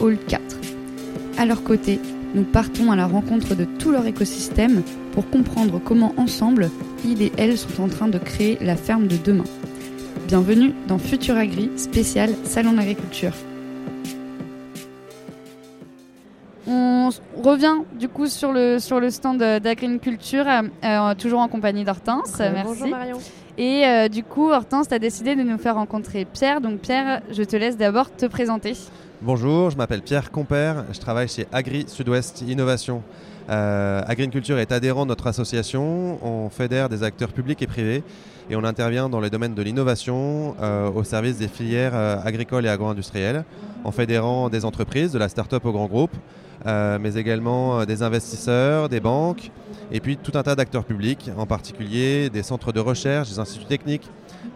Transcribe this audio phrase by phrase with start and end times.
[0.00, 0.42] Hall 4.
[1.38, 2.00] À leur côté,
[2.34, 4.82] nous partons à la rencontre de tout leur écosystème
[5.12, 6.70] pour comprendre comment ensemble,
[7.04, 9.44] ils et elles sont en train de créer la ferme de demain.
[10.26, 13.32] Bienvenue dans Futur Agri, spécial Salon d'agriculture.
[16.66, 17.10] On
[17.42, 22.38] revient du coup sur le, sur le stand d'agriculture, euh, toujours en compagnie d'Hortense.
[22.38, 22.64] Merci.
[22.64, 23.18] Bonjour Marion.
[23.58, 26.60] Et euh, du coup, Hortense, tu as décidé de nous faire rencontrer Pierre.
[26.60, 28.74] Donc Pierre, je te laisse d'abord te présenter.
[29.22, 33.02] Bonjour, je m'appelle Pierre Compère, je travaille chez Agri Sud-Ouest Innovation.
[33.48, 38.04] Euh, Agriculture est adhérent de notre association, on fédère des acteurs publics et privés
[38.50, 42.66] et on intervient dans les domaines de l'innovation euh, au service des filières euh, agricoles
[42.66, 43.44] et agro-industrielles,
[43.84, 46.14] en fédérant des entreprises, de la start-up au grand groupe,
[46.66, 49.50] mais également euh, des investisseurs, des banques
[49.92, 53.66] et puis tout un tas d'acteurs publics, en particulier des centres de recherche, des instituts
[53.66, 54.08] techniques,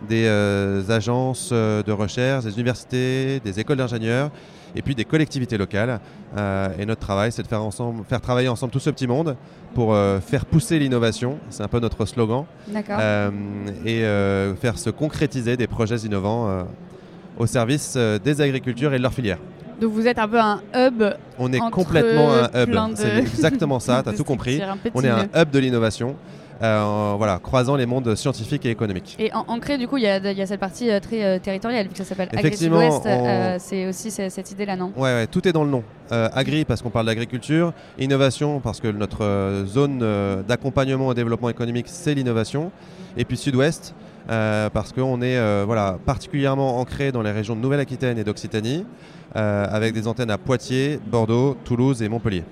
[0.09, 4.31] des euh, agences euh, de recherche, des universités, des écoles d'ingénieurs
[4.75, 6.01] et puis des collectivités locales.
[6.37, 9.37] Euh, et notre travail, c'est de faire, ensemble, faire travailler ensemble tout ce petit monde
[9.75, 12.45] pour euh, faire pousser l'innovation, c'est un peu notre slogan,
[12.91, 13.31] euh,
[13.85, 16.63] et euh, faire se concrétiser des projets innovants euh,
[17.39, 19.39] au service euh, des agricultures et de leurs filières.
[19.81, 21.03] Donc vous êtes un peu un hub.
[21.39, 24.61] On est complètement un hub, c'est exactement ça, tu as tout compris.
[24.95, 26.17] On est un hub de l'innovation,
[26.63, 29.17] euh, voilà, croisant les mondes scientifiques et économiques.
[29.19, 31.25] Et en, ancré, du coup, il y, a il y a cette partie euh, très
[31.25, 34.93] euh, territoriale, vu que ça s'appelle Agri on- euh, c'est aussi ce- cette idée-là, non?
[34.97, 35.83] Ouais, ouais, tout est dans le nom.
[36.11, 40.05] Agri parce qu'on parle d'agriculture, innovation parce que notre zone
[40.47, 42.73] d'accompagnement au développement économique c'est l'innovation,
[43.17, 43.95] et puis Sud-Ouest
[44.29, 48.85] euh, parce qu'on est euh, voilà, particulièrement ancré dans les régions de Nouvelle-Aquitaine et d'Occitanie,
[49.37, 52.43] euh, avec des antennes à Poitiers, Bordeaux, Toulouse et Montpellier.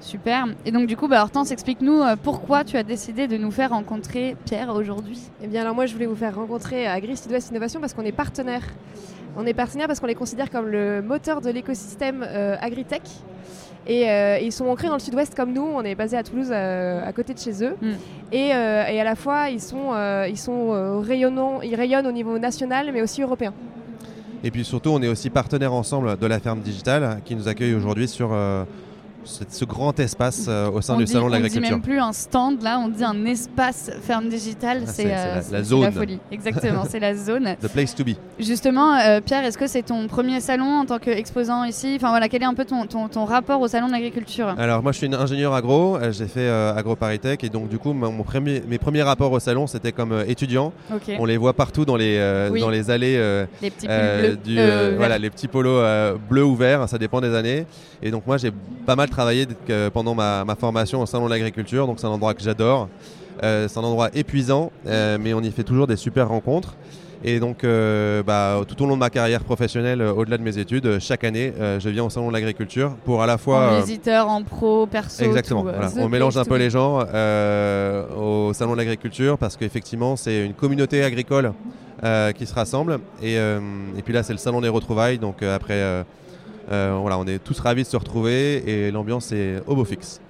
[0.00, 0.46] Super.
[0.64, 3.70] Et donc, du coup, bah, Hortense, explique-nous euh, pourquoi tu as décidé de nous faire
[3.70, 5.20] rencontrer Pierre aujourd'hui.
[5.42, 8.12] Eh bien alors moi je voulais vous faire rencontrer Agri Sud-Ouest Innovation parce qu'on est
[8.12, 8.62] partenaire.
[9.36, 13.02] On est partenaire parce qu'on les considère comme le moteur de l'écosystème euh, agritech.
[13.86, 16.50] Et euh, ils sont ancrés dans le sud-ouest comme nous, on est basé à Toulouse
[16.50, 17.76] euh, à côté de chez eux.
[17.80, 17.90] Mm.
[18.32, 22.06] Et, euh, et à la fois ils sont, euh, ils sont euh, rayonnants, ils rayonnent
[22.06, 23.52] au niveau national mais aussi européen.
[24.42, 27.74] Et puis surtout, on est aussi partenaire ensemble de la ferme digitale qui nous accueille
[27.74, 28.64] aujourd'hui sur euh,
[29.24, 31.70] ce, ce grand espace euh, au sein on du dit, Salon de on dit l'agriculture.
[31.76, 34.84] même plus un stand, là, on dit un espace ferme digitale.
[34.86, 35.92] Ah, c'est euh, la- c'est- la zone.
[35.92, 36.18] folie.
[36.32, 37.56] Exactement, c'est la zone.
[37.60, 38.10] The place to be.
[38.38, 41.94] Justement, euh, Pierre, est-ce que c'est ton premier salon en tant qu'exposant ici?
[41.96, 44.54] Enfin voilà, quel est un peu ton, ton, ton rapport au salon de l'agriculture?
[44.58, 48.22] Alors moi je suis une ingénieur agro, j'ai fait AgroParisTech et donc du coup mon
[48.22, 50.72] premier, mes premiers rapports au salon c'était comme étudiant.
[51.18, 52.60] On les voit partout dans les, Oui.
[52.60, 54.36] dans les allées, Les petits pulls bleus.
[54.44, 55.84] du, voilà, les petits polos
[56.28, 57.66] bleus ou verts, ça dépend des années.
[58.02, 58.50] Et donc moi j'ai
[58.86, 59.46] pas mal travaillé
[59.92, 62.88] pendant ma, ma formation au salon de l'agriculture, donc c'est un endroit que j'adore.
[63.42, 66.74] Euh, c'est un endroit épuisant, euh, mais on y fait toujours des super rencontres.
[67.22, 70.98] Et donc, euh, bah, tout au long de ma carrière professionnelle, au-delà de mes études,
[71.00, 73.72] chaque année, je viens au salon de l'agriculture pour à la fois.
[73.72, 75.22] En visiteur, en pro, perso.
[75.24, 75.62] Exactement.
[75.62, 75.90] tout, voilà.
[75.90, 80.54] the On mélange un peu les euh, au salon de l'agriculture parce qu'effectivement c'est une
[80.54, 81.52] communauté agricole
[82.34, 86.04] qui se rassemble et, et puis là c'est le salon des retrouvailles donc après
[86.70, 90.20] voilà on est tous ravis de se retrouver et l'ambiance est au beau fixe.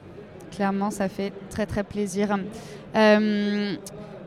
[0.50, 2.36] Clairement, ça fait très très plaisir.
[2.96, 3.74] Euh,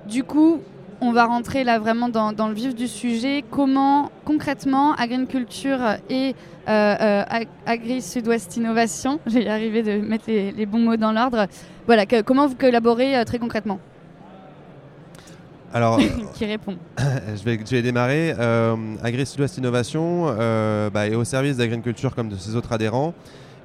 [0.07, 0.61] du coup,
[1.01, 3.43] on va rentrer là vraiment dans, le vif du sujet.
[3.49, 5.79] Comment concrètement Agriculture
[6.09, 6.33] et
[6.69, 11.47] euh, euh, Ag- Agri Sud-Ouest Innovation, y arriver de mettre les, bons mots dans l'ordre.
[11.87, 13.79] Voilà, comment vous collaborez euh, très concrètement?
[15.73, 15.99] Alors
[16.35, 18.33] Qui répond je, vais, je vais démarrer.
[18.37, 23.13] Euh, Agri Sud-Ouest Innovation euh, bah, est au service d'agriculture comme de ses autres adhérents.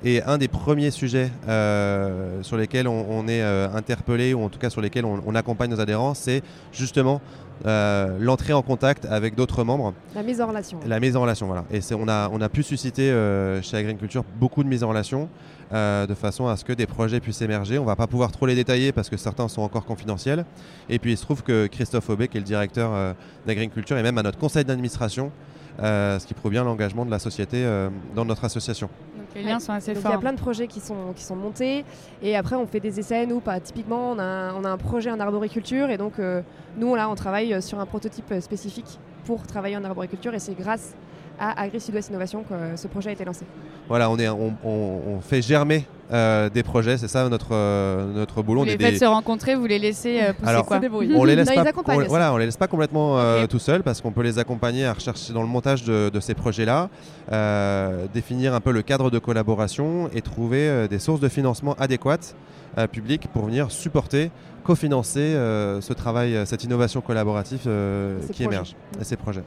[0.04, 4.48] Et un des premiers sujets euh, sur lesquels on, on est euh, interpellé, ou en
[4.48, 6.42] tout cas sur lesquels on, on accompagne nos adhérents, c'est
[6.72, 7.20] justement
[7.66, 10.78] euh, l'entrée en contact avec d'autres membres, La mise en relation.
[10.86, 11.46] la mise en relation.
[11.48, 11.64] Voilà.
[11.72, 13.12] Et c'est- on, a, on a pu susciter
[13.62, 15.28] chez Agriculture beaucoup de mise en relation,
[15.72, 17.80] de façon à ce que des projets puissent émerger.
[17.80, 20.44] On va pas pouvoir trop les détailler parce que certains sont encore confidentiels.
[20.88, 22.92] Et puis il se trouve que Christophe Aubé, qui est le directeur
[23.46, 25.32] d'Agriculture, et même à notre conseil d'administration,
[25.82, 28.88] euh, ce qui prouve bien l'engagement de la société euh, dans notre association.
[29.38, 31.22] Donc les liens sont assez Donc, il y a plein de projets qui sont, qui
[31.22, 31.84] sont montés.
[32.22, 33.26] Et après on fait des essais.
[33.26, 35.90] Nous, pas, typiquement, on a, un, on a un projet en arboriculture.
[35.90, 36.42] Et donc euh,
[36.76, 40.34] nous, là, on travaille sur un prototype euh, spécifique pour travailler en arboriculture.
[40.34, 40.94] Et c'est grâce
[41.38, 43.44] à Agri Sud-Ouest Innovation que ce projet a été lancé.
[43.88, 48.12] Voilà, on, est, on, on- on fait germer euh, des projets, c'est ça notre, euh,
[48.12, 48.60] notre boulot.
[48.60, 50.80] Vous on les est faites des- se rencontrer, vous les laissez euh, pousser Alors, quoi
[50.92, 53.82] on les laisse Non, pas, on- voilà, on les laisse pas complètement euh, tout seuls
[53.82, 56.88] parce qu'on peut les accompagner à rechercher dans le montage de, de ces projets-là,
[57.32, 61.74] euh, définir un peu le cadre de collaboration et trouver euh, des sources de financement
[61.78, 62.34] adéquates
[62.78, 64.30] euh, publiques pour venir supporter,
[64.64, 68.44] cofinancer euh, ce travail, euh, cette innovation collaborative euh, qui projets.
[68.44, 69.44] émerge et ces projets.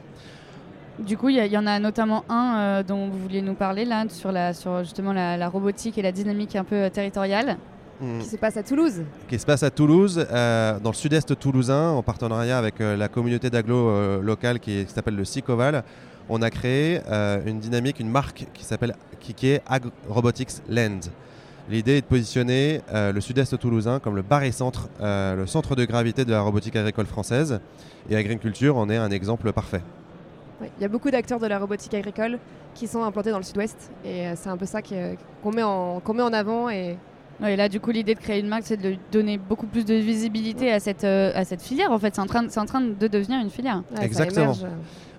[0.98, 4.04] Du coup, il y, en a notamment un euh, dont vous vouliez nous parler là,
[4.08, 7.56] sur, la, sur justement la, la robotique et la dynamique un peu euh, territoriale.
[8.02, 8.18] Mm.
[8.18, 9.02] Qui se passe à Toulouse.
[9.28, 13.48] qui se passe à Toulouse, euh, dans le sud-est toulousain, en partenariat avec la communauté
[13.48, 15.84] d'agglo euh, locale qui, s'appelle le SICOVAL.
[16.28, 17.00] On a créé
[17.46, 21.00] une dynamique, une marque qui s'appelle qui, qui est Ag Robotics Land.
[21.68, 26.24] L'idée est de positionner le sud-est toulousain comme le barycentre, euh, le centre de gravité
[26.24, 27.60] de la robotique agricole française.
[28.08, 29.82] Et Agriculture en est un exemple parfait.
[30.78, 32.38] Il y a beaucoup d'acteurs de la robotique agricole
[32.74, 36.00] qui sont implantés dans le sud-ouest et euh, c'est un peu ça qu'on met, en,
[36.00, 36.96] qu'on met en avant et
[37.40, 39.84] Ouais, et là, du coup, l'idée de créer une marque, c'est de donner beaucoup plus
[39.84, 41.90] de visibilité à cette, euh, à cette filière.
[41.90, 43.82] En fait, c'est en, train de- c'est en train de devenir une filière.
[43.96, 44.52] ouais, Exactement.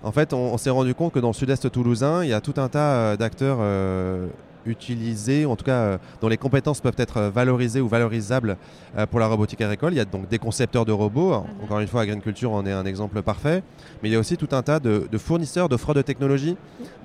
[0.02, 2.40] En fait, on, on s'est rendu compte que dans le sud-est toulousain, il y a
[2.40, 4.28] tout un tas euh, d'acteurs euh,
[4.66, 8.56] utilisés, en tout cas euh, dont les compétences peuvent être euh, valorisées ou valorisables
[8.96, 9.92] euh, pour la robotique agricole.
[9.92, 11.32] Il y a donc des concepteurs de robots.
[11.40, 11.64] Mhm.
[11.64, 13.62] Encore une fois, Agriculture en est un exemple parfait.
[14.02, 16.56] Mais il y a aussi tout un tas de, de fournisseurs d'offres de technologie,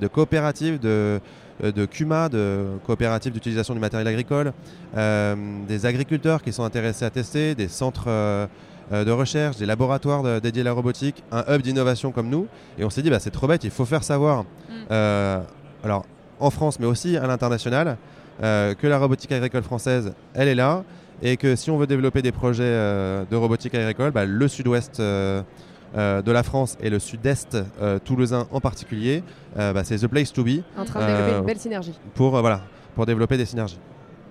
[0.02, 1.20] de coopératives, de,
[1.64, 4.54] de CUMA, de coopératives d'utilisation du matériel agricole,
[4.98, 5.36] euh,
[5.68, 8.48] des agriculteurs qui sont intéressés à tester, des centres euh,
[8.92, 12.48] de recherche, des laboratoires de- dédiés à la robotique, un hub d'innovation comme nous.
[12.78, 14.46] Et on s'est dit, bah, c'est trop bête, il faut faire savoir,
[14.92, 15.40] euh,
[15.84, 16.06] alors
[16.40, 17.98] en France, mais aussi à l'international,
[18.44, 20.84] euh, que la robotique agricole française, elle est là,
[21.22, 25.00] et que si on veut développer des projets euh, de robotique agricole, bah, le sud-ouest
[25.00, 25.42] euh,
[25.98, 29.24] euh, de la France et le sud-est euh, toulousain en particulier,
[29.58, 32.00] euh, bah, c'est the place to be en train de développer une belle synergie.
[32.16, 32.62] pour, euh, voilà,
[32.96, 33.80] pour développer des synergies.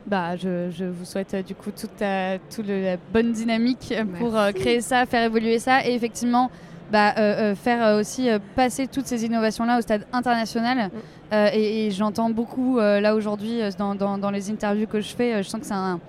[0.06, 3.92] Bah, je, je vous souhaite euh, du coup toute, la, toute le- la bonne dynamique
[3.92, 6.50] euh, pour euh, créer ça, faire évoluer ça et effectivement
[6.90, 10.90] bah, euh, euh, faire euh, aussi euh, passer toutes ces innovations-là au stade international.
[11.32, 15.00] Euh, et et j'entends beaucoup euh, là aujourd'hui euh, dans, dans- dans les interviews que
[15.00, 16.00] je fais, je sens que c'est un...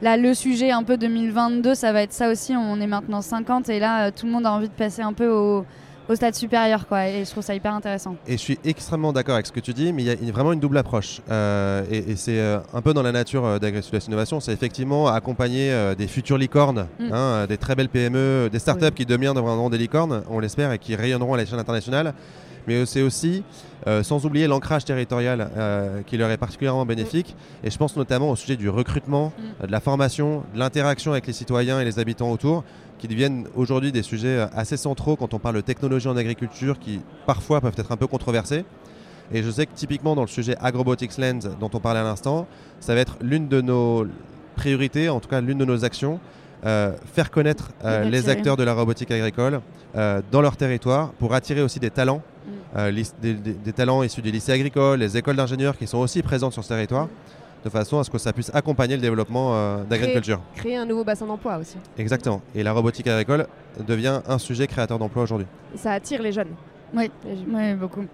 [0.00, 2.54] Là, le sujet un peu 2022, ça va être ça aussi.
[2.54, 5.26] On est maintenant 50 et là, tout le monde a envie de passer un peu
[5.28, 5.64] au,
[6.08, 6.86] au stade supérieur.
[6.86, 8.14] Quoi, et je trouve ça hyper intéressant.
[8.28, 10.52] Et je suis extrêmement d'accord avec ce que tu dis, mais il y a vraiment
[10.52, 11.20] une double approche.
[11.28, 12.40] Euh, et et c'est
[12.72, 17.12] un peu dans la nature d'Agri-Sud-Ouest Innovation, c'est effectivement accompagner des futures licornes, Mm.
[17.12, 18.92] hein, des très belles PME, des startups Oui.
[18.94, 22.14] qui deviendront des licornes, on l'espère, et qui rayonneront à l'échelle internationale.
[22.68, 23.42] Mais c'est aussi,
[23.86, 27.34] euh, sans oublier l'ancrage territorial euh, qui leur est particulièrement bénéfique.
[27.64, 29.32] Et je pense notamment au sujet du recrutement,
[29.62, 29.66] Mm.
[29.66, 32.64] de la formation, de l'interaction avec les citoyens et les habitants autour,
[32.98, 36.78] qui deviennent aujourd'hui des sujets euh, assez centraux quand on parle de technologie en agriculture,
[36.78, 38.66] qui parfois peuvent être un peu controversés.
[39.32, 42.46] Et je sais que typiquement dans le sujet Agrobotics Land dont on parlait à l'instant,
[42.80, 44.06] ça va être l'une de nos
[44.56, 46.20] priorités, en tout cas l'une de nos actions,
[46.66, 49.60] euh, faire connaître euh, les acteurs de la robotique agricole
[49.96, 52.50] euh, dans leur territoire pour attirer aussi des talents, Mm.
[52.76, 52.92] Euh,
[53.22, 56.52] des, des- des talents issus des lycées agricoles, les écoles d'ingénieurs qui sont aussi présentes
[56.52, 57.08] sur ce territoire,
[57.64, 60.40] de façon à ce que ça puisse accompagner le développppement euh, d'agriculture.
[60.54, 61.76] Créer un nouveau bassin d'emploi aussi.
[61.98, 62.40] Exactement.
[62.54, 63.46] Et la robotique agricole
[63.86, 65.46] devient un sujet créateur d'emplois aujourd'hui.
[65.74, 66.54] Ça attire les jeunes.
[66.94, 67.10] Oui.
[67.24, 67.46] Les jeunes.
[67.52, 68.04] Oui, beaucoup.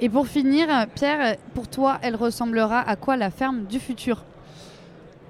[0.00, 4.24] Et pour finir, Pierre, pour toi, elle ressemblera à quoi la ferme du futur?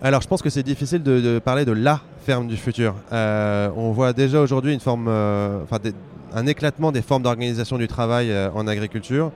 [0.03, 2.95] Alors, je pense que c'est difficile de, de parler de la ferme du futur.
[3.13, 5.95] Euh, on voit déjà aujourd'hui une forme, euh, enfin, des-
[6.35, 9.31] un éclatement des formes d'organisation du travail euh, en agriculture.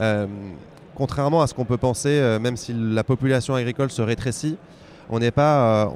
[0.00, 0.26] Euh,
[0.94, 4.56] contrairement à ce qu'on peut penser, euh, même si la population agricole se rétrécit,
[5.08, 5.92] on n'est pas,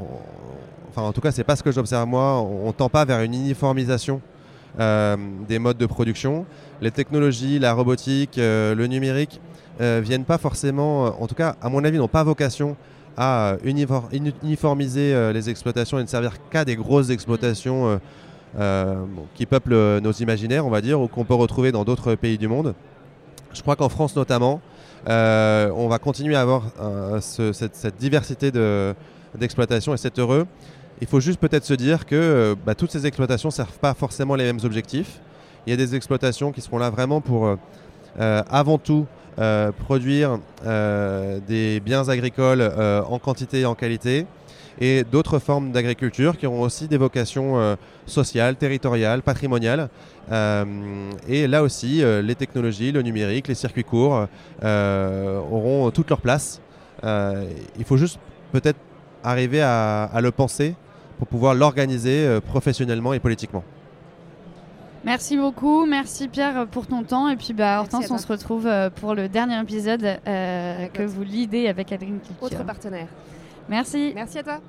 [0.90, 2.40] enfin, en tout cas, c'est pas ce que j'observe moi.
[2.40, 4.20] On, on tend pas vers une uniformisation
[5.48, 6.44] des modes de production.
[6.82, 9.40] Les technologies, la robotique, le numérique
[9.80, 12.76] euh, viennent pas forcément, en tout cas, à mon avis, n'ont pas vocation
[13.16, 17.98] à unifor- uni- uniformiser les exploitations et ne servir qu'à des grosses exploitations
[18.56, 22.14] bon, qui peuplent euh, nos imaginaires, on va dire, ou qu'on peut retrouver dans d'autres
[22.14, 22.75] pays du monde.
[23.52, 24.60] Je crois qu'en France notamment,
[25.08, 28.94] euh, on va continuer à avoir euh, ce- cette, cette diversité de-
[29.38, 30.46] d'exploitation et c'est heureux.
[31.00, 33.94] Il faut juste peut-être se dire que euh, bah, toutes ces exploitations ne servent pas
[33.94, 35.20] forcément les mêmes objectifs.
[35.66, 37.56] Il y a des exploitations qui seront là vraiment pour, euh,
[38.20, 39.06] euh, avant tout,
[39.38, 44.26] euh, produire euh, des biens agricoles euh, en quantité et en qualité,
[44.80, 49.88] et d'autres formes d'agriculture qui auront aussi des vocations euh, sociales, territoriales, patrimoniales.
[50.30, 54.26] Euh, et là aussi, euh, les technologies, le numérique, les circuits courts
[54.62, 56.61] euh, auront toute leur place.
[57.04, 57.45] Euh,
[57.78, 58.18] il faut juste
[58.52, 58.78] peut-être
[59.25, 60.75] arriver à, à le penser
[61.18, 63.64] pour pouvoir l'organiser euh, professionnellement et politiquement.
[65.04, 67.28] Merci beaucoup, merci Pierre pour ton temps.
[67.28, 71.68] Et puis bah, Hortense, on se retrouve pour le dernier épisode euh, que vous lidez
[71.68, 72.35] avec Agriculture.
[72.40, 73.06] Autre partenaire.
[73.68, 74.12] Merci.
[74.14, 74.61] Merci à toi.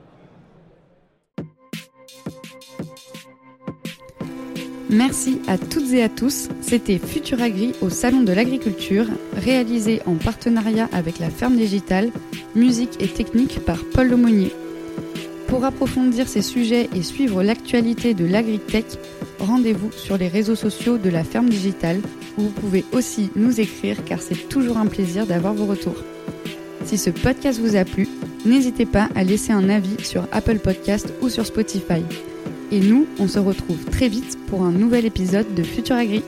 [4.89, 6.47] Merci à toutes et à tous.
[6.61, 12.09] C'était Futur Agri au Salon de l'Agriculture, réalisé en partenariat avec la Ferme Digitale,
[12.55, 14.53] musique et technique par Paul Lemonnier.
[15.47, 18.85] Pour approfondir ces sujets et suivre l'actualité de l'agritech,
[19.39, 21.99] rendez-vous sur les réseaux sociaux de la Ferme Digitale
[22.37, 26.03] où vous pouvez aussi nous écrire car c'est toujours un plaisir d'avoir vos retours.
[26.85, 28.07] Si ce podcast vous a plu,
[28.47, 32.03] n'hésitez pas à laisser un avis sur Apple Podcast ou sur Spotify.
[32.71, 36.23] Et nous, on se retrouve très vite pour un nouvel épisode de Futur Agri.